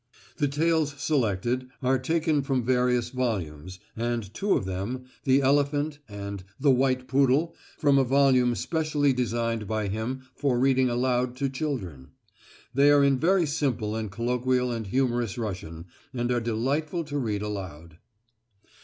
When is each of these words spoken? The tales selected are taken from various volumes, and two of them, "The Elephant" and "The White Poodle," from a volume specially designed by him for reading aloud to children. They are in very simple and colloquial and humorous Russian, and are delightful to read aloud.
The 0.37 0.47
tales 0.47 0.95
selected 0.99 1.69
are 1.83 1.99
taken 1.99 2.41
from 2.41 2.65
various 2.65 3.11
volumes, 3.11 3.77
and 3.95 4.33
two 4.33 4.53
of 4.53 4.65
them, 4.65 5.03
"The 5.25 5.43
Elephant" 5.43 5.99
and 6.09 6.43
"The 6.59 6.71
White 6.71 7.07
Poodle," 7.07 7.55
from 7.77 7.99
a 7.99 8.03
volume 8.03 8.55
specially 8.55 9.13
designed 9.13 9.67
by 9.67 9.89
him 9.89 10.21
for 10.33 10.57
reading 10.57 10.89
aloud 10.89 11.35
to 11.35 11.49
children. 11.49 12.13
They 12.73 12.89
are 12.89 13.03
in 13.03 13.19
very 13.19 13.45
simple 13.45 13.95
and 13.95 14.09
colloquial 14.11 14.71
and 14.71 14.87
humorous 14.87 15.37
Russian, 15.37 15.85
and 16.15 16.31
are 16.31 16.41
delightful 16.41 17.03
to 17.03 17.19
read 17.19 17.43
aloud. 17.43 17.99